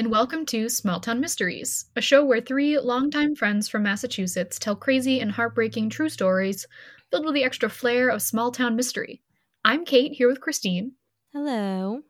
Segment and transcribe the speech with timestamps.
[0.00, 4.74] and welcome to Small Town Mysteries, a show where three longtime friends from Massachusetts tell
[4.74, 6.66] crazy and heartbreaking true stories
[7.10, 9.20] filled with the extra flair of small town mystery.
[9.62, 10.92] I'm Kate, here with Christine.
[11.34, 12.00] Hello.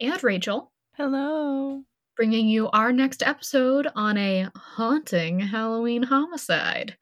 [0.00, 0.72] And Rachel.
[0.96, 1.82] Hello.
[2.16, 6.96] Bringing you our next episode on a haunting Halloween homicide.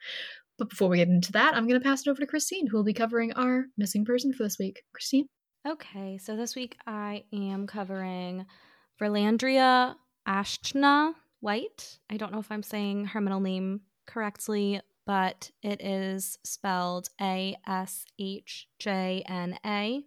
[0.59, 2.79] But before we get into that, I'm going to pass it over to Christine, who
[2.79, 4.82] will be covering our missing person for this week.
[4.93, 5.27] Christine?
[5.68, 8.45] Okay, so this week I am covering
[9.01, 9.95] Verlandria
[10.26, 11.98] Ashchna White.
[12.08, 17.56] I don't know if I'm saying her middle name correctly, but it is spelled A
[17.66, 20.02] S H J N A.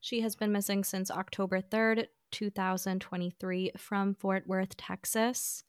[0.00, 5.64] She has been missing since October 3rd, 2023, from Fort Worth, Texas.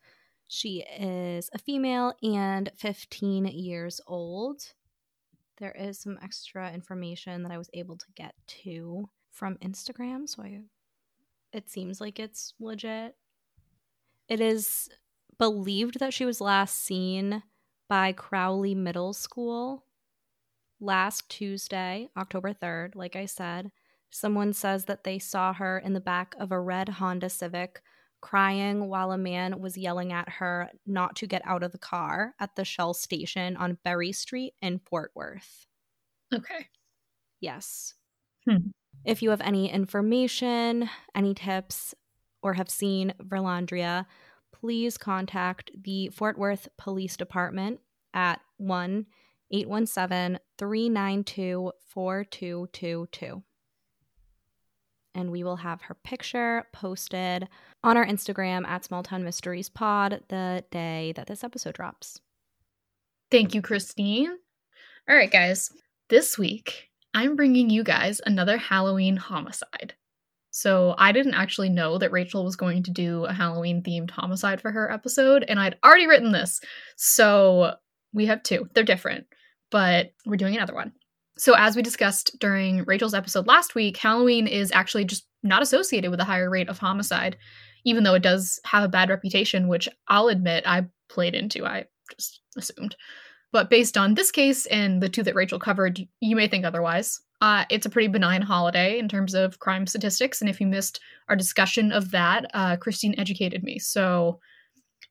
[0.48, 4.74] She is a female and 15 years old.
[5.58, 10.44] There is some extra information that I was able to get to from Instagram, so
[10.44, 10.62] I
[11.52, 13.16] it seems like it's legit.
[14.34, 14.90] It is
[15.38, 17.44] believed that she was last seen
[17.88, 19.86] by Crowley Middle School
[20.80, 23.72] last Tuesday, October 3rd, like I said.
[24.10, 27.84] Someone says that they saw her in the back of a red Honda Civic
[28.22, 32.34] crying while a man was yelling at her not to get out of the car
[32.40, 35.68] at the Shell station on Berry Street in Fort Worth.
[36.34, 36.70] Okay.
[37.40, 37.94] Yes.
[38.50, 38.70] Hmm.
[39.06, 41.94] If you have any information, any tips,
[42.44, 44.06] or have seen Verlandria,
[44.52, 47.80] please contact the Fort Worth Police Department
[48.14, 49.06] at 1
[49.52, 53.44] 817 392 4222
[55.16, 57.48] and we will have her picture posted
[57.84, 62.20] on our Instagram at Small Town Mysteries Pod the day that this episode drops.
[63.30, 64.38] Thank you, Christine.
[65.10, 65.72] All right, guys.
[66.10, 69.94] This week, I'm bringing you guys another Halloween homicide.
[70.56, 74.62] So, I didn't actually know that Rachel was going to do a Halloween themed homicide
[74.62, 76.62] for her episode, and I'd already written this.
[76.96, 77.74] So,
[78.14, 78.70] we have two.
[78.76, 79.26] They're different,
[79.72, 80.92] but we're doing another one.
[81.40, 86.12] So, as we discussed during Rachel's episode last week, Halloween is actually just not associated
[86.12, 87.36] with a higher rate of homicide,
[87.84, 91.66] even though it does have a bad reputation, which I'll admit I played into.
[91.66, 92.96] I just assumed.
[93.52, 97.20] But based on this case and the two that Rachel covered, you may think otherwise.
[97.44, 100.40] Uh, it's a pretty benign holiday in terms of crime statistics.
[100.40, 103.80] And if you missed our discussion of that, uh, Christine educated me.
[103.80, 104.40] So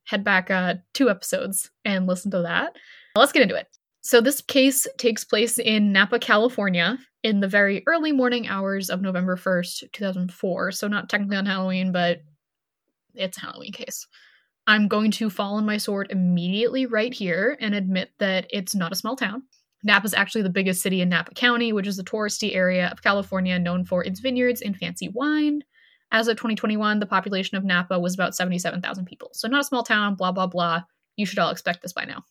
[0.05, 2.75] head back uh, two episodes and listen to that.
[3.15, 3.67] Let's get into it.
[4.01, 9.03] So, this case takes place in Napa, California, in the very early morning hours of
[9.03, 10.73] November 1st, 2004.
[10.73, 12.23] So, not technically on Halloween, but
[13.15, 14.09] it's a Halloween case.
[14.67, 18.91] I'm going to fall on my sword immediately right here and admit that it's not
[18.91, 19.43] a small town.
[19.83, 23.03] Napa is actually the biggest city in Napa County, which is a touristy area of
[23.03, 25.63] California known for its vineyards and fancy wine.
[26.13, 29.31] As of 2021, the population of Napa was about 77,000 people.
[29.33, 30.83] So, not a small town, blah, blah, blah.
[31.17, 32.25] You should all expect this by now.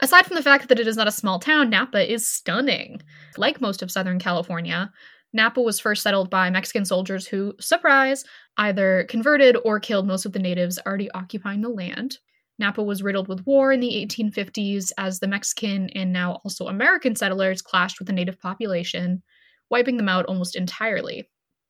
[0.00, 3.02] Aside from the fact that it is not a small town, Napa is stunning.
[3.36, 4.90] Like most of Southern California,
[5.32, 8.24] Napa was first settled by Mexican soldiers who, surprise,
[8.56, 12.18] either converted or killed most of the natives already occupying the land.
[12.60, 17.16] Napa was riddled with war in the 1850s as the Mexican and now also American
[17.16, 19.22] settlers clashed with the native population,
[19.70, 21.28] wiping them out almost entirely.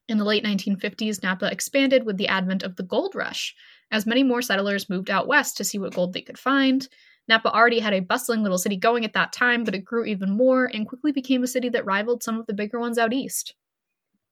[0.08, 3.54] In the late 1950s, Napa expanded with the advent of the gold rush,
[3.90, 6.88] as many more settlers moved out west to see what gold they could find,
[7.30, 10.30] Napa already had a bustling little city going at that time, but it grew even
[10.30, 13.54] more and quickly became a city that rivaled some of the bigger ones out east.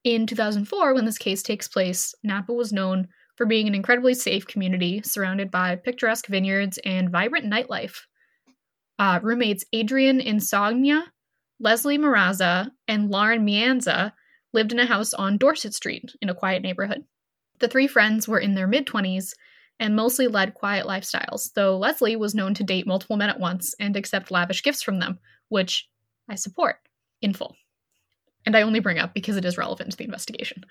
[0.03, 3.07] In 2004, when this case takes place, Napa was known
[3.38, 8.00] for being an incredibly safe community surrounded by picturesque vineyards and vibrant nightlife.
[8.99, 11.04] Uh, roommates Adrian Insogna,
[11.60, 14.12] Leslie Mazzara, and Lauren Mianza
[14.53, 17.04] lived in a house on Dorset Street in a quiet neighborhood.
[17.60, 19.34] The three friends were in their mid 20s
[19.78, 23.72] and mostly led quiet lifestyles, though Leslie was known to date multiple men at once
[23.78, 25.89] and accept lavish gifts from them, which
[26.28, 26.80] I support
[27.22, 27.54] in full.
[28.45, 30.65] And I only bring up because it is relevant to the investigation.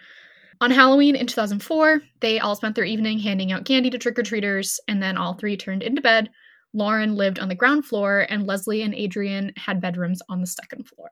[0.59, 4.23] On Halloween in 2004, they all spent their evening handing out candy to trick or
[4.23, 6.29] treaters, and then all three turned into bed.
[6.73, 10.87] Lauren lived on the ground floor, and Leslie and Adrian had bedrooms on the second
[10.87, 11.09] floor.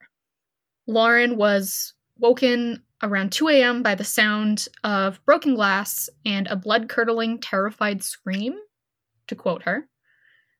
[0.88, 3.83] Lauren was woken around 2 a.m.
[3.83, 8.56] by the sound of broken glass and a blood curdling, terrified scream,
[9.27, 9.88] to quote her.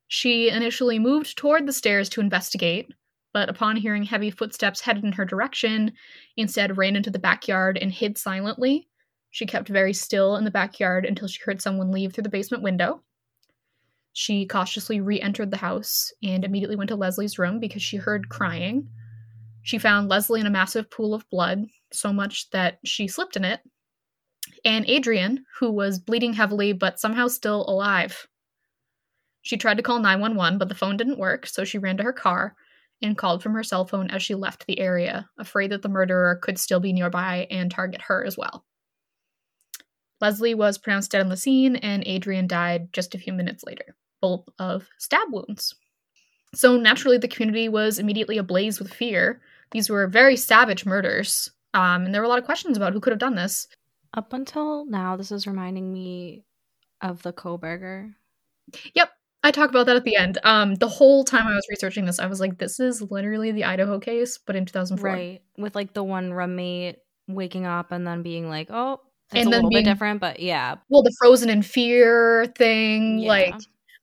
[0.08, 2.92] She initially moved toward the stairs to investigate,
[3.36, 5.92] but upon hearing heavy footsteps headed in her direction,
[6.38, 8.88] instead ran into the backyard and hid silently.
[9.30, 12.64] She kept very still in the backyard until she heard someone leave through the basement
[12.64, 13.04] window.
[14.14, 18.30] She cautiously re entered the house and immediately went to Leslie's room because she heard
[18.30, 18.88] crying.
[19.64, 23.44] She found Leslie in a massive pool of blood, so much that she slipped in
[23.44, 23.60] it
[24.64, 28.30] and Adrian, who was bleeding heavily but somehow still alive.
[29.42, 32.14] She tried to call 911, but the phone didn't work, so she ran to her
[32.14, 32.56] car
[33.02, 36.40] and called from her cell phone as she left the area, afraid that the murderer
[36.42, 38.66] could still be nearby and target her as well.
[40.22, 43.96] Leslie was pronounced dead on the scene, and Adrian died just a few minutes later,
[44.22, 45.76] both of stab wounds.
[46.54, 49.42] So naturally, the community was immediately ablaze with fear.
[49.72, 53.02] These were very savage murders, um, and there were a lot of questions about who
[53.02, 53.68] could have done this.
[54.14, 56.46] Up until now, this is reminding me
[57.02, 58.14] of the Kohberger.
[58.94, 59.12] Yep,
[59.46, 60.38] I talk about that at the end.
[60.44, 63.64] Um, the whole time I was researching this, I was like, "This is literally the
[63.66, 66.98] Idaho case, but in 2004." Right, with like the one roommate
[67.28, 69.02] waking up and then being like, "Oh,
[69.32, 72.48] it's And a then little being- bit different," but yeah, Well, the frozen in fear
[72.58, 73.28] thing, Yeah.
[73.30, 73.56] like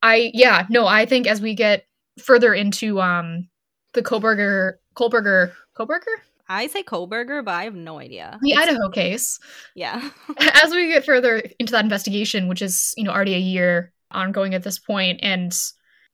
[0.03, 1.87] I yeah, no, I think as we get
[2.19, 3.49] further into um
[3.95, 6.17] the Kohlberger Kohlberger Kohlberger?
[6.49, 8.39] I say Kohberger, but I have no idea.
[8.43, 9.39] The It's- Idaho case.
[9.75, 10.11] yeah,
[10.63, 14.55] As we get further into that investigation, which is, you know, already a year ongoing
[14.55, 15.57] at this point, and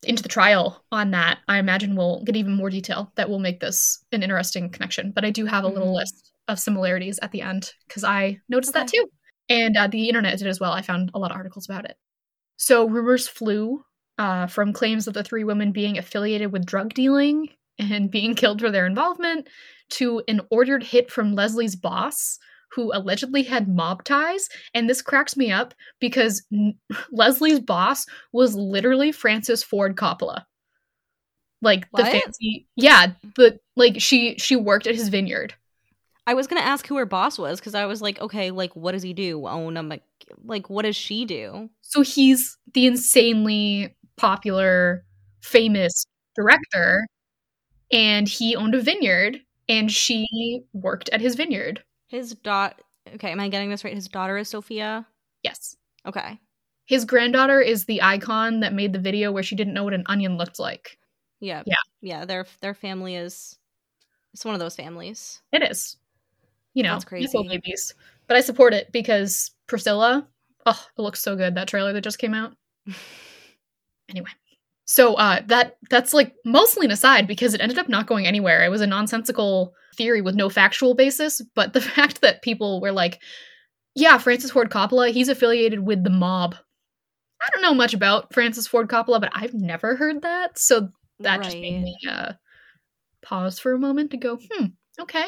[0.04, 3.60] into the trial on that, I imagine we'll get even more detail that will make
[3.60, 5.12] this an interesting connection.
[5.12, 5.96] But I do have a little Mhm.
[5.96, 9.10] list of similarities at the end because I noticed that too.
[9.48, 10.72] And uh, the internet did as well.
[10.72, 11.96] I found a lot of articles about it.
[12.56, 13.84] So rumors flew
[14.18, 17.48] uh, from claims of the three women being affiliated with drug dealing
[17.78, 19.48] and being killed for their involvement
[19.90, 22.38] to an ordered hit from Leslie's boss,
[22.72, 24.48] who allegedly had mob ties.
[24.74, 26.76] And this cracks me up because n-
[27.10, 30.44] Leslie's boss was literally Francis Ford Coppola.
[31.60, 32.12] Like the What?
[32.12, 35.54] fancy, yeah, but like she she worked at his vineyard.
[36.26, 38.92] I was gonna ask who her boss was because I was like, okay, like what
[38.92, 39.46] does he do?
[39.46, 41.68] Own a Mc- like like what does she do?
[41.80, 45.04] So he's the insanely popular,
[45.42, 46.04] famous
[46.36, 47.06] director,
[47.92, 51.82] and he owned a vineyard, and she worked at his vineyard.
[52.08, 52.80] His dot.
[53.14, 53.94] Okay, am I getting this right?
[53.94, 55.06] His daughter is Sofia.
[55.42, 55.76] Yes.
[56.06, 56.38] Okay,
[56.86, 60.04] His granddaughter is the icon that made the video where she didn't know what an
[60.06, 60.98] onion looked like.
[61.40, 61.76] yeah, Yeah.
[62.00, 62.24] yeah.
[62.24, 63.56] Their their family is.
[64.34, 65.40] It's one of those families.
[65.52, 65.96] It is.
[66.74, 67.48] You know, That's crazy.
[67.48, 67.94] babies.
[68.26, 70.28] But I support it because Priscilla,
[70.66, 71.54] oh, it looks so good.
[71.54, 72.54] That trailer that just came out.
[74.10, 74.30] Anyway.
[74.88, 78.64] So uh that that's like mostly an aside because it ended up not going anywhere.
[78.64, 82.90] It was a nonsensical theory with no factual basis, but the fact that people were
[82.90, 83.20] like,
[83.94, 86.56] yeah, Francis Ford Coppola, he's affiliated with the mob.
[87.42, 90.58] I don't know much about Francis Ford Coppola, but I've never heard that.
[90.58, 90.88] So
[91.20, 92.32] that just made me uh
[93.22, 94.66] pause for a moment to go, hmm,
[94.98, 95.26] okay.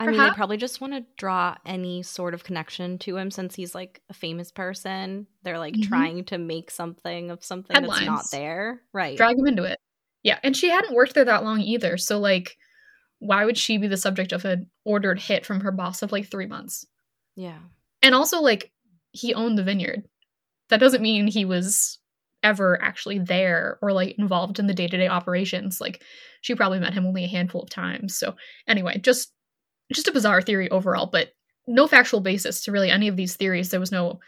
[0.00, 3.54] I mean, they probably just want to draw any sort of connection to him since
[3.54, 5.26] he's like a famous person.
[5.42, 5.82] They're like Mhm.
[5.82, 8.82] trying to make something of something that's not there.
[8.92, 9.16] Right.
[9.16, 9.78] drag him into it.
[10.22, 11.96] Yeah, and she hadn't worked there that long either.
[11.98, 12.56] So like,
[13.18, 16.28] why would she be the subject of an ordered hit from her boss of like
[16.30, 16.86] three months?
[17.36, 17.58] yeah.
[18.02, 18.72] And also like,
[19.12, 20.04] he owned the vineyard.
[20.70, 21.98] That doesn't mean he was
[22.42, 25.78] ever actually there or like involved in the day to day operations.
[25.80, 26.02] Like,
[26.40, 28.16] she probably met him only a handful of times.
[28.16, 28.36] So
[28.66, 29.34] anyway, just
[29.96, 31.34] just a bizarre theory overall, but
[31.66, 33.70] no factual basis to really any of these theories.
[33.70, 34.20] There was no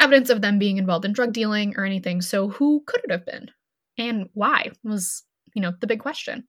[0.00, 2.20] evidence of them being involved in drug dealing or anything.
[2.20, 3.50] So who could it have been?
[3.98, 5.22] And why was,
[5.54, 6.44] you know, the big question.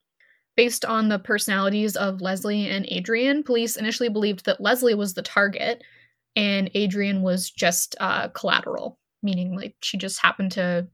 [0.55, 5.23] Based on the personalities of Leslie and Adrian, police initially believed that Leslie was the
[5.23, 5.83] target
[6.35, 10.87] and Adrian was just uh, collateral, meaning like she just happened to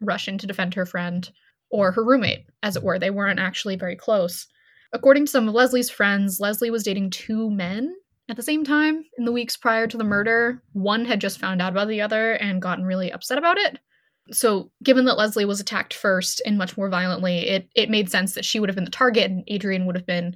[0.00, 1.30] rush in to defend her friend
[1.70, 2.98] or her roommate, as it were.
[2.98, 4.46] They weren't actually very close.
[4.92, 7.94] According to some of Leslie's friends, Leslie was dating two men
[8.28, 10.62] at the same time in the weeks prior to the murder.
[10.72, 13.78] One had just found out about the other and gotten really upset about it.
[14.32, 18.34] So, given that Leslie was attacked first and much more violently, it, it made sense
[18.34, 20.34] that she would have been the target and Adrian would have been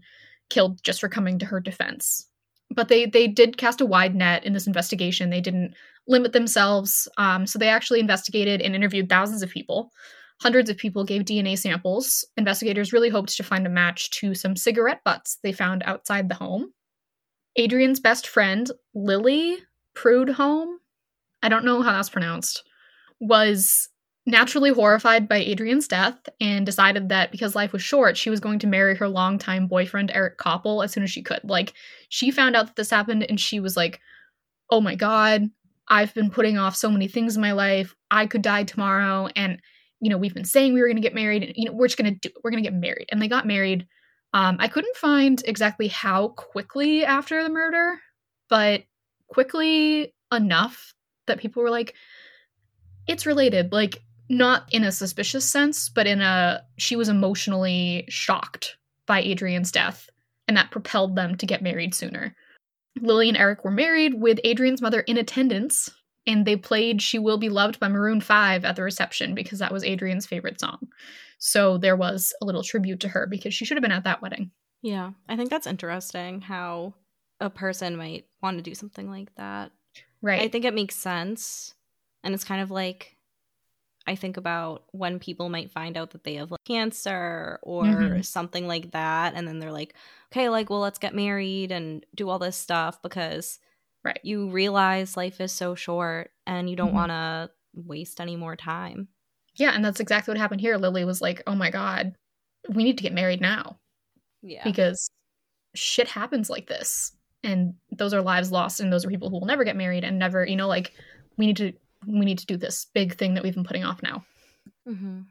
[0.49, 2.29] killed just for coming to her defense.
[2.73, 5.31] But they, they did cast a wide net in this investigation.
[5.31, 5.75] They didn't
[6.07, 7.09] limit themselves.
[7.17, 9.91] Um, so, they actually investigated and interviewed thousands of people.
[10.43, 12.27] Hundreds of people gave DNA samples.
[12.37, 16.35] Investigators really hoped to find a match to some cigarette butts they found outside the
[16.35, 16.73] home.
[17.57, 19.59] Adrian's best friend, Lily
[19.95, 20.79] Prudhomme,
[21.43, 22.63] I don't know how that's pronounced,
[23.19, 23.89] was
[24.27, 28.61] naturally horrified by Adrian's death and decided that because life was short, she was going
[28.61, 31.41] to marry her longtime boyfriend, Eric Copple, as soon as she could.
[31.45, 31.75] Like,
[32.09, 34.01] she found out that this happened and she was like,
[34.71, 35.51] oh my God,
[35.89, 37.95] I've been putting off so many things in my life.
[38.11, 39.29] I could die tomorrow.
[39.35, 39.61] And,
[40.01, 41.43] you know, we've been saying we were going to get married.
[41.43, 43.09] And, you know, we're just going to do We're going to get married.
[43.11, 43.87] And they got married.
[44.33, 47.99] Um, I couldn't find exactly how quickly after the murder,
[48.49, 48.85] but
[49.29, 50.95] quickly enough
[51.27, 51.95] that people were like,
[53.07, 53.73] it's related.
[53.73, 58.77] Like, not in a suspicious sense, but in a she was emotionally shocked
[59.07, 60.09] by Adrian's death,
[60.47, 62.35] and that propelled them to get married sooner.
[63.01, 65.91] Lily and Eric were married with Adrian's mother in attendance,
[66.27, 69.73] and they played She Will Be Loved by Maroon 5 at the reception because that
[69.73, 70.89] was Adrian's favorite song.
[71.39, 74.23] So there was a little tribute to her because she should have been at that
[74.23, 74.51] wedding.
[74.83, 76.95] Yeah, I think that's interesting how
[77.41, 79.73] a person might want to do something like that.
[80.23, 80.41] Right.
[80.43, 81.75] I think it makes sense.
[82.23, 83.17] And it's kind of like
[84.07, 88.25] I think about when people might find out that they have like cancer or Mhm.
[88.25, 89.95] something like that and then they're like,
[90.33, 93.61] "Okay, like well, let's get married and do all this stuff because
[94.05, 94.21] Right.
[94.23, 96.95] you realize life is so short and you don't Mhm.
[96.95, 99.09] want to waste any more time."
[99.57, 100.77] Yeah, and that's exactly what happened here.
[100.79, 102.17] Lily was like, "Oh my god,
[102.69, 103.79] we need to get married now
[104.43, 104.65] Yeah.
[104.65, 105.11] because
[105.75, 107.13] shit happens like this,
[107.45, 110.19] and those are lives lost, and those are people who will never get married and
[110.19, 110.95] never, you know, like
[111.39, 111.73] we need to
[112.07, 114.25] we need to do this big thing that we've been putting off now."
[114.87, 115.23] hmm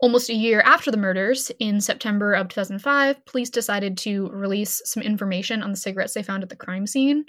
[0.00, 5.02] Almost a year after the murders, in September of 2005, police decided to release some
[5.02, 7.24] information on the cigarettes they found at the crime scene.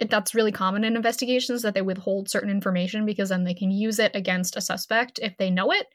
[0.00, 3.70] It, that's really common in investigations that they withhold certain information because then they can
[3.70, 5.86] use it against a suspect if they know it.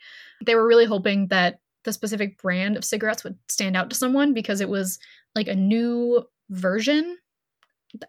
[0.46, 4.34] They were really hoping that the specific brand of cigarettes would stand out to someone
[4.34, 5.00] because it was
[5.34, 7.18] like a new version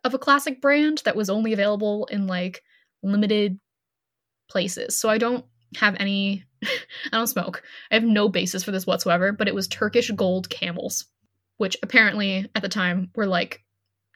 [0.04, 2.62] of a classic brand that was only available in like
[3.02, 3.58] limited
[4.50, 4.98] places.
[4.98, 5.44] So I don't
[5.76, 6.68] have any I
[7.12, 7.62] don't smoke.
[7.90, 11.06] I have no basis for this whatsoever, but it was Turkish gold camels,
[11.58, 13.62] which apparently at the time were like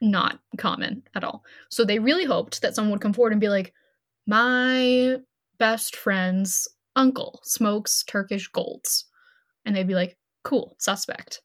[0.01, 1.45] not common at all.
[1.69, 3.73] So they really hoped that someone would come forward and be like,
[4.27, 5.17] my
[5.59, 9.05] best friend's uncle smokes Turkish golds.
[9.65, 11.41] And they'd be like, cool, suspect.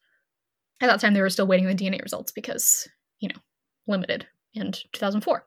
[0.80, 2.88] At that time, they were still waiting the DNA results because,
[3.20, 3.40] you know,
[3.86, 5.44] limited in 2004.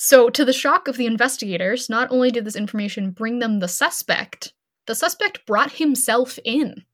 [0.00, 3.66] So, to the shock of the investigators, not only did this information bring them the
[3.68, 4.52] suspect,
[4.86, 6.84] the suspect brought himself in.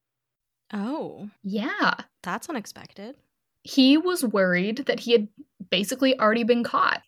[0.72, 1.94] Oh, Yeah.
[2.22, 3.16] that's unexpected.
[3.64, 5.26] He was worried that he had
[5.70, 7.02] basically already been caught.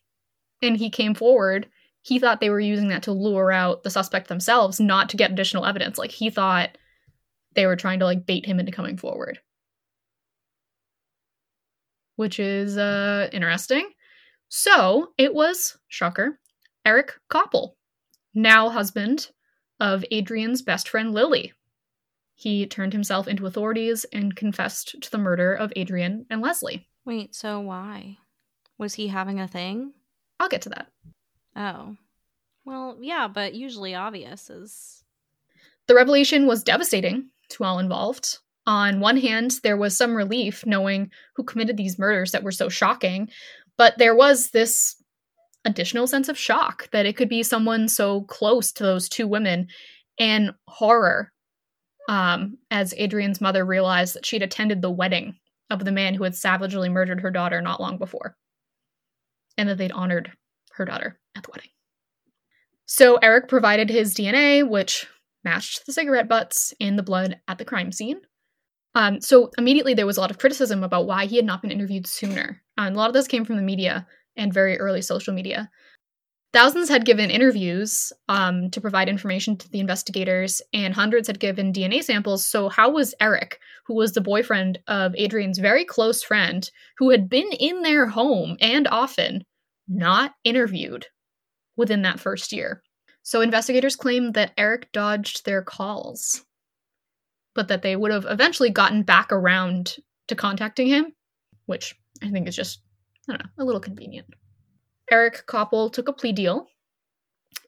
[0.61, 1.69] And he came forward.
[2.01, 5.31] He thought they were using that to lure out the suspect themselves, not to get
[5.31, 5.99] additional evidence.
[5.99, 6.77] Like, he thought
[7.53, 9.39] they were trying to, like, bait him into coming forward.
[12.15, 13.87] Which is uh, interesting.
[14.49, 16.39] So it was, shocker,
[16.83, 17.75] Eric Copple,
[18.33, 19.29] now husband
[19.79, 21.53] of Adrian's best friend Lily.
[22.39, 26.87] He turned himself into authorities and confessed to the murder of Adrian and Leslie.
[27.03, 28.19] Wait, so why?
[28.77, 29.93] Was he having a thing?
[30.39, 30.87] I'll get to that.
[31.55, 31.95] Oh.
[32.63, 35.03] Well, yeah, but usually obvious is
[35.87, 38.37] The revelation was devastating to all involved.
[38.67, 42.69] On one hand, there was some relief knowing who committed these murders that were so
[42.69, 43.29] shocking,
[43.77, 44.95] but there was this
[45.65, 49.69] additional sense of shock that it could be someone so close to those two women
[50.19, 51.31] and horror
[52.07, 55.35] um, as Adrian's mother realized that she'd attended the wedding
[55.69, 58.35] of the man who had savagely murdered her daughter not long before
[59.57, 60.31] and that they'd honored
[60.73, 61.69] her daughter at the wedding.
[62.85, 65.07] So Eric provided his DNA, which
[65.43, 68.21] matched the cigarette butts in the blood at the crime scene.
[68.95, 71.71] Um, so immediately there was a lot of criticism about why he had not been
[71.71, 72.61] interviewed sooner.
[72.77, 75.69] And a lot of this came from the media and very early social media.
[76.53, 81.73] Thousands had given interviews um, to provide information to the investigators, and hundreds had given
[81.73, 82.47] DNA samples.
[82.47, 87.29] So, how was Eric, who was the boyfriend of Adrian's very close friend, who had
[87.29, 89.43] been in their home and often,
[89.89, 91.05] not interviewed
[91.75, 92.81] within that first year?
[93.23, 96.45] So, investigators claimed that Eric dodged their calls,
[97.55, 99.97] but that they would have eventually gotten back around
[100.29, 101.11] to contacting him,
[101.65, 102.79] which I think is just,
[103.27, 104.27] I don't know, a little convenient.
[105.11, 106.67] Eric Copple took a plea deal,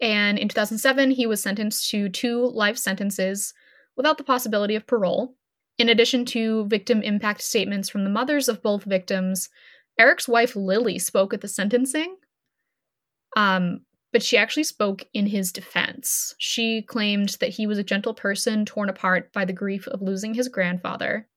[0.01, 3.53] and in 2007, he was sentenced to two life sentences
[3.95, 5.35] without the possibility of parole.
[5.77, 9.49] In addition to victim impact statements from the mothers of both victims,
[9.97, 12.17] Eric's wife Lily spoke at the sentencing,
[13.35, 13.81] um,
[14.11, 16.33] but she actually spoke in his defense.
[16.37, 20.33] She claimed that he was a gentle person torn apart by the grief of losing
[20.33, 21.27] his grandfather.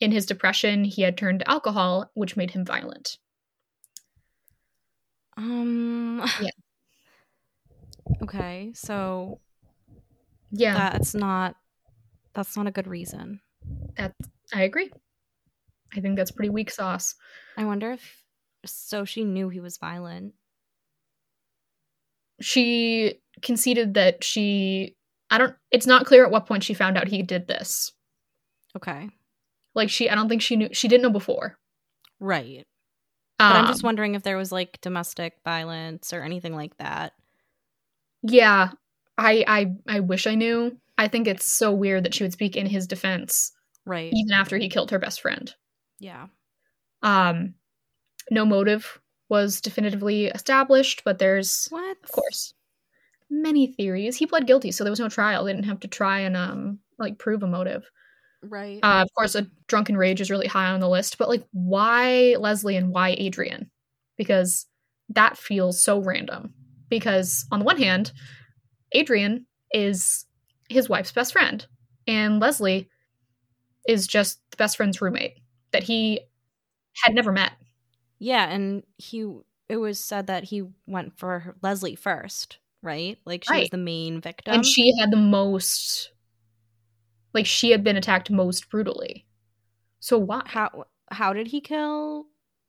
[0.00, 3.18] In his depression, he had turned to alcohol, which made him violent.
[5.42, 6.50] Um Yeah.
[8.22, 9.40] Okay, so
[10.50, 11.56] Yeah, that's not
[12.34, 13.40] that's not a good reason.
[13.96, 14.14] that
[14.54, 14.90] I agree.
[15.94, 17.14] I think that's pretty weak sauce.
[17.56, 18.24] I wonder if
[18.64, 20.34] so she knew he was violent.
[22.40, 24.96] She conceded that she
[25.30, 27.92] I don't it's not clear at what point she found out he did this.
[28.76, 29.10] Okay.
[29.74, 31.58] Like she I don't think she knew she didn't know before.
[32.20, 32.64] Right.
[33.48, 37.12] But I'm just Um, wondering if there was like domestic violence or anything like that.
[38.22, 38.70] Yeah.
[39.18, 40.78] I I I wish I knew.
[40.98, 43.52] I think it's so weird that she would speak in his defense
[43.84, 44.12] Right.
[44.14, 45.54] even after he killed her best friend.
[45.98, 46.28] Yeah.
[47.02, 47.54] Um
[48.30, 51.96] No motive was definitively established, but there's, What?
[52.04, 52.54] of course,
[53.30, 54.16] many theories.
[54.18, 55.44] He pled guilty, so there was no trial.
[55.44, 57.90] They didn't have to try and um like prove a motive.
[58.42, 58.80] Right.
[58.82, 62.36] Uh, of course, a drunken rage is really high on the list, but like, why
[62.38, 63.70] Leslie and why Adrian?
[64.16, 64.66] Because
[65.10, 66.54] that feels so random.
[66.88, 68.12] Because on the one hand,
[68.92, 70.26] Adrian is
[70.68, 71.66] his wife's best friend,
[72.06, 72.88] and Leslie
[73.88, 75.34] is just the best friend's roommate
[75.72, 76.20] that he
[77.04, 77.52] had never met.
[78.18, 79.26] yeah, and he
[79.68, 83.18] it was said that he went for Leslie first, right?
[83.24, 83.70] Like she was Right.
[83.70, 84.54] the main victim.
[84.54, 86.10] and she had the most
[87.34, 89.26] like she had been attacked most brutally
[90.00, 92.26] so why how how did he kill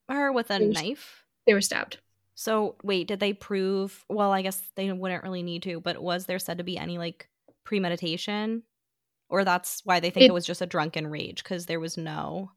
[0.10, 1.24] her with a They were- knife?
[1.48, 1.98] they were stabbed
[2.36, 4.04] So wait, did they prove?
[4.10, 6.98] Well, I guess they wouldn't really need to, but was there said to be any
[6.98, 7.30] like
[7.64, 8.64] premeditation,
[9.30, 11.96] or that's why they think it, It- was just a drunken rage because there was
[11.98, 12.52] no.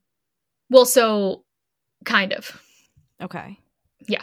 [0.71, 1.45] well so
[2.05, 2.61] kind of
[3.23, 3.59] Okay.
[4.09, 4.23] Yeah.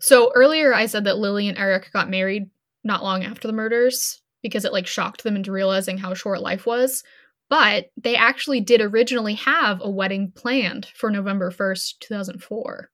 [0.00, 2.50] So earlier i said that lily and eric got married
[2.84, 6.66] not long after the murders because it like shocked them into realizing how short life
[6.66, 7.02] was.
[7.50, 12.90] But they actually did originally have a wedding planned for november 1st 2004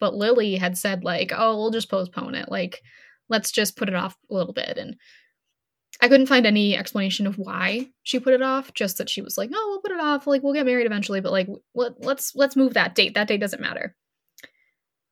[0.00, 2.50] but lily had said like oh we'll just postpone it.
[2.50, 2.82] Like
[3.28, 4.76] let's just put it off a little bit.
[4.76, 4.96] And
[6.00, 9.38] i couldn't find any explanation of why she put it off just that she was
[9.38, 10.26] like oh we'll put it off.
[10.26, 13.14] Like we'll get married eventually but like let, let's let's move that date.
[13.14, 13.94] That date doesn't matter.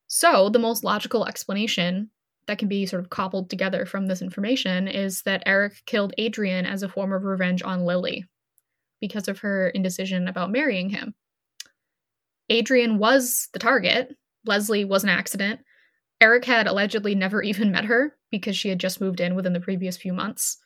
[0.09, 2.11] So the most logical explanation
[2.51, 6.67] that can be sort of cobbled together from this information is that eric killed adrian
[6.67, 8.25] as a form of revenge on lily
[9.01, 11.15] because of her indecision about marrying him
[12.49, 14.15] adrian was the target
[14.45, 15.61] leslie was an accident
[16.21, 19.61] Eric had allegedly never even met her because she had just moved in within the
[19.61, 20.59] previous few months.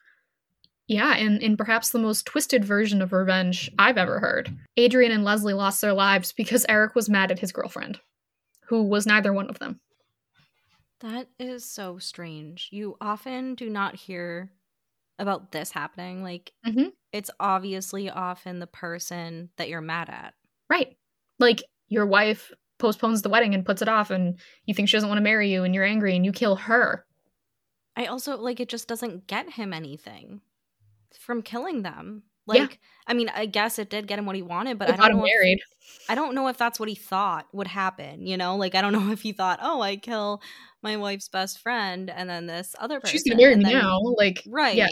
[0.87, 5.25] Yeah, and in perhaps the most twisted version of revenge I've ever heard, Adrian and
[5.25, 8.01] Leslie lost their lives because Eric was mad at his girlfriend,
[8.69, 9.81] who was neither one of them.
[11.01, 12.69] That is so strange.
[12.73, 14.53] You often do not hear
[15.19, 16.23] about this happening.
[16.23, 16.95] Like, Mhm.
[17.13, 20.35] it's obviously often the person that you're mad at.
[20.71, 20.97] Right.
[21.39, 25.09] Like, your wife postpones the wedding and puts it off, and you think she doesn't
[25.09, 27.07] want to marry you, and you're angry, and you kill her.
[27.97, 30.43] I also like it just doesn't get him anything
[31.19, 32.25] from killing them.
[32.47, 32.63] Yeah.
[32.63, 35.09] Like, I mean, I guess it did get him what he wanted, but But I
[35.09, 35.25] don't know.
[35.25, 35.61] If, married.
[36.09, 38.27] I don't know if that's what he thought would happen.
[38.27, 40.43] You know, like I don't know if he thought, oh, I kill
[40.83, 43.13] my wife's best friend, and then this other person.
[43.13, 43.99] She's gonna marry me now.
[44.17, 44.77] Like, right?
[44.77, 44.89] Yeah.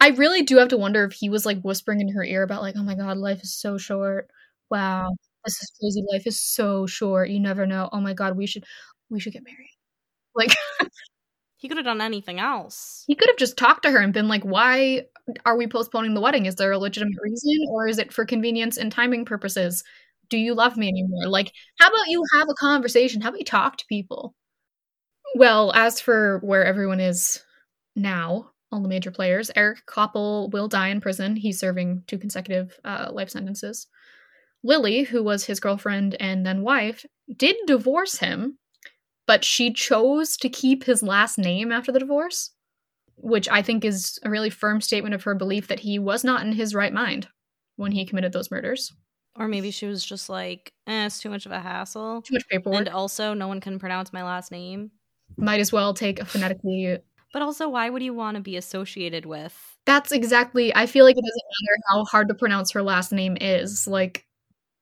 [0.00, 2.62] I really do have to wonder if he was like whispering in her ear about
[2.62, 4.30] like, oh my god, life is so short.
[4.70, 5.10] Wow,
[5.44, 6.02] this is crazy.
[6.10, 7.28] Life is so short.
[7.28, 7.88] You never know.
[7.92, 8.64] Oh my god, we should
[9.10, 9.76] we should get married.
[10.34, 10.54] Like
[11.60, 13.04] He could have done anything else.
[13.06, 15.04] he could have just talked to her and been like, why
[15.44, 16.46] are we postponing the wedding?
[16.46, 19.84] Is there a legitimate reason or is it for convenience and timing purposes?
[20.30, 21.28] Do you love me anymore?
[21.28, 23.20] Like, how about you have a conversation?
[23.20, 24.34] How about you talk to people?
[25.34, 27.42] Well, as for where everyone is
[27.94, 31.36] now, all the major players, Eric Copple will die in prison.
[31.36, 33.86] He's serving two consecutive uh, life sentences.
[34.64, 37.04] Lily, who was his girlfriend and then wife,
[37.36, 38.56] did divorce him,
[39.30, 42.50] but she chose to keep his last name after the divorce,
[43.14, 46.44] which I think is a really firm statement of her belief that he was not
[46.44, 47.28] in his right mind
[47.76, 48.92] when he committed those murders.
[49.36, 52.22] Or maybe she was just like, eh, it's too much of a hassle.
[52.22, 52.80] Too much paperwork.
[52.80, 54.90] And also, no one can pronounce my last name.
[55.36, 56.98] Might as well take a phonetically.
[57.32, 59.56] But also, why would you want to be associated with?
[59.86, 60.74] That's exactly.
[60.74, 63.86] I feel like it doesn't matter how hard to pronounce her last name is.
[63.86, 64.26] Like,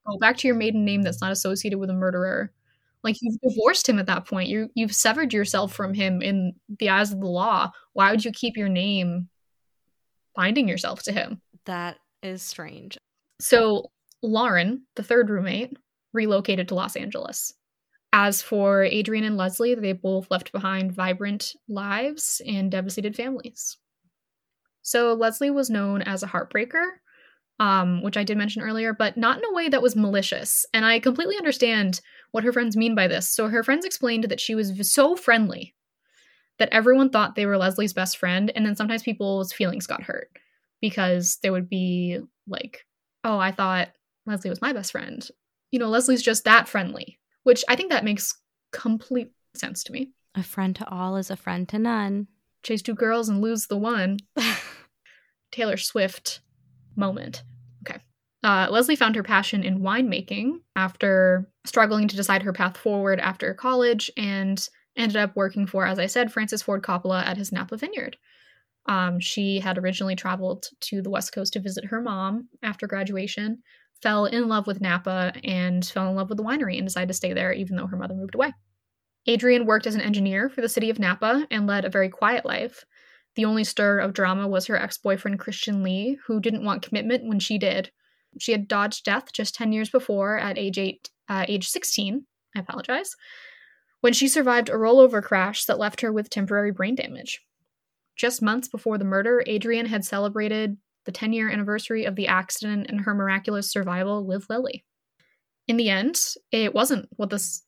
[0.06, 2.50] go back to your maiden name that's not associated with a murderer.
[3.04, 4.48] Like you've divorced him at that point.
[4.48, 7.70] You you've severed yourself from him in the eyes of the law.
[7.92, 9.28] Why would you keep your name
[10.34, 11.40] binding yourself to him?
[11.64, 12.98] That is strange.
[13.40, 13.90] So
[14.22, 15.76] Lauren, the third roommate,
[16.12, 17.54] relocated to Los Angeles.
[18.12, 23.76] As for Adrian and Leslie, they both left behind vibrant lives and devastated families.
[24.82, 26.86] So Leslie was known as a heartbreaker,
[27.60, 30.64] um, which I did mention earlier, but not in a way that was malicious.
[30.72, 33.28] And I completely understand what her friends mean by this.
[33.28, 35.74] So her friends explained that she was so friendly
[36.58, 40.30] that everyone thought they were Leslie's best friend, and then sometimes people's feelings got hurt
[40.80, 42.84] because there would be like,
[43.24, 43.90] "Oh, I thought
[44.26, 45.26] Leslie was my best friend."
[45.70, 48.38] You know, Leslie's just that friendly, which I think that makes
[48.72, 50.10] complete sense to me.
[50.34, 52.28] A friend to all is a friend to none.
[52.62, 54.18] Chase two girls and lose the one.
[55.52, 56.40] Taylor Swift
[56.98, 57.42] moment.
[57.88, 58.00] Okay.
[58.44, 63.54] Uh, Leslie found her passion in winemaking after struggling to decide her path forward after
[63.54, 67.76] college and ended up working for, as I said, Francis Ford Coppola at his Napa
[67.76, 68.16] vineyard.
[68.86, 73.62] Um, she had originally traveled to the West Coast to visit her mom after graduation,
[74.02, 77.14] fell in love with Napa and fell in love with the winery and decided to
[77.14, 78.52] stay there even though her mother moved away.
[79.26, 82.46] Adrian worked as an engineer for the city of Napa and led a very quiet
[82.46, 82.84] life.
[83.38, 87.24] The only stir of drama was her ex boyfriend, Christian Lee, who didn't want commitment
[87.24, 87.92] when she did.
[88.40, 92.26] She had dodged death just 10 years before at age, eight, uh, age 16.
[92.56, 93.14] I apologize.
[94.00, 97.40] When she survived a rollover crash that left her with temporary brain damage.
[98.16, 102.86] Just months before the murder, Adrian had celebrated the 10 year anniversary of the accident
[102.88, 104.84] and her miraculous survival with Lily.
[105.68, 106.20] In the end,
[106.50, 107.60] it wasn't what the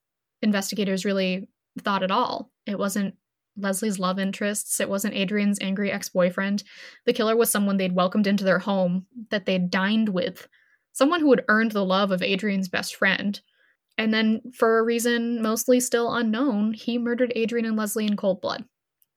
[0.43, 2.51] investigators really thought at all.
[2.67, 3.15] It wasn't
[3.61, 4.81] Leslie's love interests.
[4.81, 6.63] It wasn't Adrian's angry ex boyfriend.
[7.07, 10.49] The killer was someone they'd welcomed into their home, that they'd dined with,
[10.93, 13.41] someone who had earned the love of Adrian's best friend.
[13.99, 18.41] And then, for a reason mostly still unknown, he murdered Adrian and Leslie in cold
[18.41, 18.65] blood.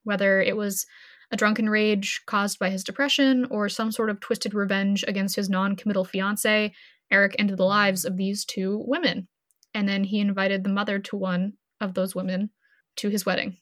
[0.04, 0.86] Whether it was
[1.32, 5.50] a drunken rage caused by his depression or some sort of twisted revenge against his
[5.50, 6.74] non committal fiance,
[7.12, 9.28] Eric ended the lives of these two women.
[9.74, 12.50] And then he invited the mother to one of those women
[12.98, 13.58] to his wedding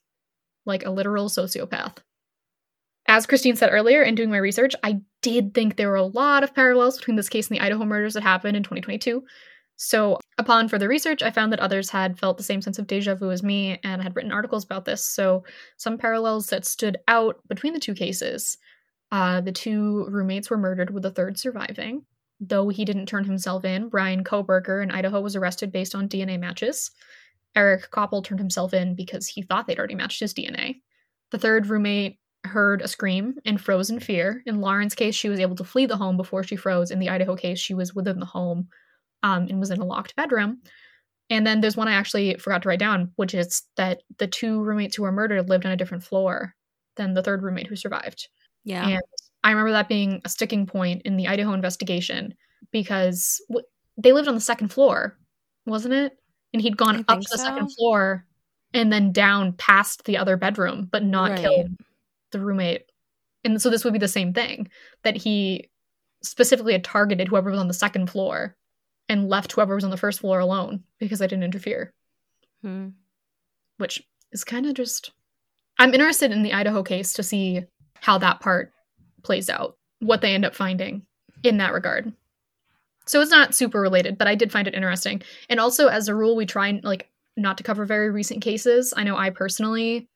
[0.66, 1.98] like a literal sociopath.
[3.08, 6.44] As Christine said earlier, in doing my research, I did think there were a lot
[6.44, 9.24] of parallels between this case and the Idaho murders that happened in 2022.
[9.84, 13.16] So, upon further research, I found that others had felt the same sense of deja
[13.16, 15.04] vu as me and had written articles about this.
[15.04, 15.44] So,
[15.78, 18.58] some parallels that stood out between the two cases.
[19.12, 22.04] Uh, the two roommates were murdered, with the third surviving.
[22.40, 26.40] Though he didn't turn himself in, Brian Kohberger in Idaho was arrested based on DNA
[26.40, 26.92] matches.
[27.56, 30.82] Eric Copple turned himself in because he thought they'd already matched his DNA.
[31.32, 34.42] The third roommate heard a scream and froze in fear.
[34.46, 36.92] In Lauren's case, she was able to flee the home before she froze.
[36.92, 38.68] In the Idaho case, she was within the home
[39.24, 40.62] um, and was in a locked bedroom.
[41.30, 44.62] And then there's one I actually forgot to write down, which is that the two
[44.62, 46.56] roommates who were murdered lived on a different floor
[46.98, 48.28] than the third roommate who survived.
[48.66, 48.86] Yeah.
[48.88, 49.02] And
[49.44, 52.34] I remember that being a sticking point in the Idaho investigation
[52.72, 53.66] because w-
[53.98, 55.18] they lived on the second floor,
[55.66, 56.18] wasn't it?
[56.54, 57.44] And he'd gone up to the so.
[57.44, 58.26] second floor
[58.74, 61.40] and then down past the other bedroom, but not right.
[61.40, 61.70] killed
[62.32, 62.86] the roommate.
[63.44, 64.70] And so this would be the same thing
[65.04, 65.70] that he
[66.24, 68.56] specifically had targeted whoever was on the second floor
[69.10, 71.94] and left whoever was on the first floor alone because I didn't interfere.
[72.62, 72.90] Hmm.
[73.78, 75.12] Which is kind of just.
[75.80, 77.64] I'm interested in the Idaho case to see
[77.96, 78.72] how that part
[79.24, 81.06] plays out, what they end up finding
[81.44, 82.14] in that regard.
[83.06, 85.22] So it's not super related, but I did find it interesting.
[85.50, 88.94] And also, as a rule, we try like not to cover very recent cases.
[88.96, 90.08] I know I personally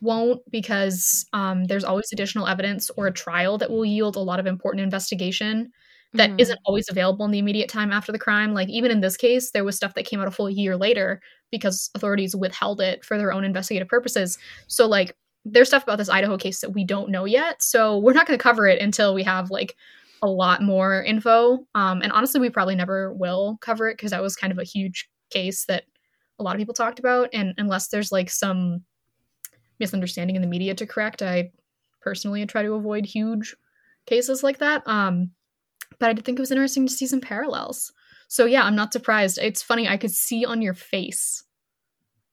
[0.00, 4.40] won't because um, there's always additional evidence or a trial that will yield a lot
[4.40, 5.70] of important investigation
[6.14, 6.48] that mm-hmm.
[6.48, 8.52] not always available in the immediate time after the crime.
[8.52, 11.20] Like even in this case, there was stuff that came out a full year later
[11.50, 14.38] because authorities withheld it for their own investigative purposes.
[14.66, 17.62] So like there's stuff about this Idaho case that we don't know yet.
[17.62, 19.74] So we're not going to cover it until we have like
[20.22, 21.66] a lot more info.
[21.74, 24.64] Um, and honestly, we probably never will cover it because that was kind of a
[24.64, 25.84] huge case that
[26.38, 27.28] a lot of people talked about.
[27.32, 28.84] And unless there's like some
[29.80, 31.50] misunderstanding in the media to correct, I
[32.00, 33.54] personally try to avoid huge
[34.06, 34.86] cases like that.
[34.86, 35.32] Um,
[35.98, 37.92] but I did think it was interesting to see some parallels.
[38.28, 39.38] So yeah, I'm not surprised.
[39.38, 41.44] It's funny, I could see on your face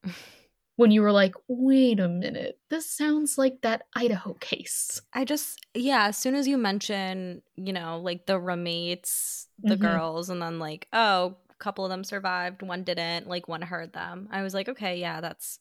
[0.80, 4.98] when you were like, wait a minute, this sounds like that Idaho case.
[5.12, 9.84] I just, yeah, as soon as you mention, you know, like the roommates, the mm-hmm.
[9.84, 13.92] girls, and then like, oh, a couple of them survived, one didn't, like one heard
[13.92, 14.28] them.
[14.32, 15.58] I was like, okay, yeah, that's,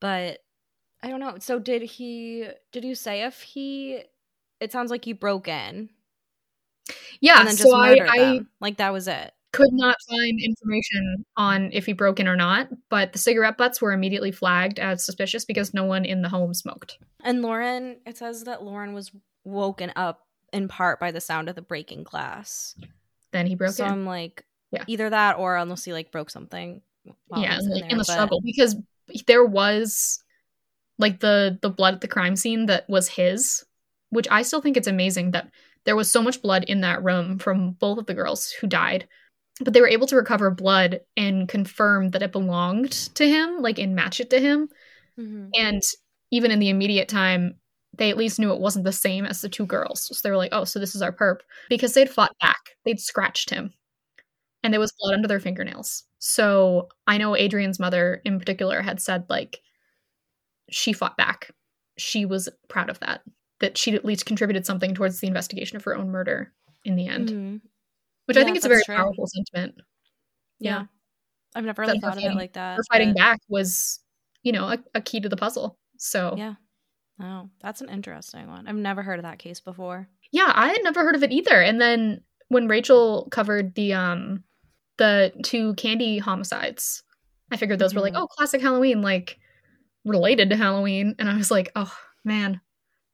[0.00, 0.38] but
[1.02, 1.38] I don't know.
[1.40, 4.02] So did he, did you say if he,
[4.60, 5.88] it sounds like you broke in?
[7.20, 11.24] Yeah, and then just so I, I, like that was it could not find information
[11.36, 15.04] on if he broke in or not, but the cigarette butts were immediately flagged as
[15.04, 16.98] suspicious because no one in the home smoked.
[17.24, 19.10] And Lauren, it says that Lauren was
[19.42, 22.76] woken up in part by the sound of the breaking glass.
[23.32, 23.90] Then he broke so in.
[23.90, 24.84] I'm like, yeah.
[24.86, 26.80] either that or unless he like broke something.
[27.34, 28.06] Yeah, in, in, the but...
[28.06, 28.76] struggle because
[29.26, 30.22] there was
[30.98, 33.64] like the the blood at the crime scene that was his,
[34.10, 35.50] which I still think it's amazing that
[35.84, 39.08] there was so much blood in that room from both of the girls who died
[39.60, 43.78] but they were able to recover blood and confirm that it belonged to him, like
[43.78, 44.68] and match it to him.
[45.18, 45.48] Mm-hmm.
[45.54, 45.82] And
[46.30, 47.56] even in the immediate time,
[47.96, 50.08] they at least knew it wasn't the same as the two girls.
[50.16, 51.40] So they were like, oh, so this is our perp.
[51.68, 53.72] Because they'd fought back, they'd scratched him,
[54.62, 56.04] and there was blood under their fingernails.
[56.18, 59.60] So I know Adrian's mother in particular had said, like,
[60.70, 61.50] she fought back.
[61.96, 63.22] She was proud of that,
[63.60, 66.52] that she'd at least contributed something towards the investigation of her own murder
[66.84, 67.28] in the end.
[67.28, 67.56] Mm-hmm
[68.28, 68.94] which yeah, I think is a very true.
[68.94, 69.76] powerful sentiment.
[70.60, 70.80] Yeah.
[70.80, 70.84] yeah.
[71.54, 72.76] I've never really thought fighting, of it like that.
[72.76, 73.16] Her fighting but...
[73.16, 74.00] back was,
[74.42, 75.78] you know, a, a, key to the puzzle.
[75.96, 76.54] So yeah.
[77.20, 78.68] Oh, that's an interesting one.
[78.68, 80.08] I've never heard of that case before.
[80.30, 81.58] Yeah, I had never heard of it either.
[81.58, 84.44] And then when Rachel covered the um
[84.98, 87.02] the two candy homicides,
[87.50, 88.20] I figured those were like, Mhm.
[88.20, 89.38] oh, classic Halloween, like
[90.04, 91.14] related to Halloween.
[91.18, 92.60] And I was like, oh man,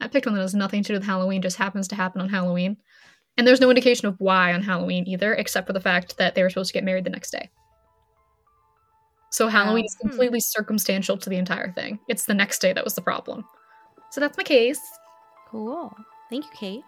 [0.00, 2.29] I picked one that has nothing to do with Halloween, just happens to happen on
[2.29, 2.79] Halloween.
[3.36, 6.42] And there's no indication of why on Halloween either, except for the fact that they
[6.42, 7.50] were supposed to get married the next day.
[9.30, 10.08] So Halloween is Hmm.
[10.08, 11.98] completely circumstantial to the entire thing.
[12.08, 13.44] It's the next day that was the problem.
[14.12, 14.80] So that's my case.
[15.48, 15.92] Cool.
[16.30, 16.84] Thank you, Kate.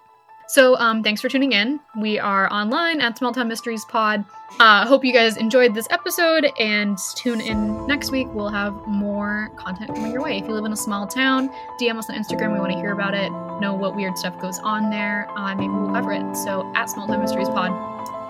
[0.49, 1.81] So um, thanks for tuning in.
[1.99, 4.25] We are online at Small Town Mysteries Pod.
[4.61, 8.29] Uh, hope you guys enjoyed this episode and tune in next week.
[8.33, 10.39] We'll have more content coming your way.
[10.39, 12.53] If you live in a small town, DM us on Instagram.
[12.53, 13.31] We want to hear about it,
[13.61, 15.29] know what weird stuff goes on there.
[15.37, 16.37] Uh, maybe we'll cover it.
[16.37, 17.73] So at Small Town Mysteries Pod.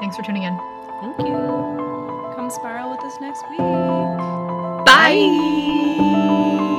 [0.01, 0.57] Thanks for tuning in.
[1.03, 1.35] Thank you.
[2.35, 3.59] Come spiral with us next week.
[4.87, 6.76] Bye.